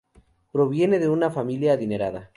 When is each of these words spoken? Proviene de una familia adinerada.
Proviene 0.51 0.97
de 0.97 1.09
una 1.09 1.29
familia 1.29 1.73
adinerada. 1.73 2.29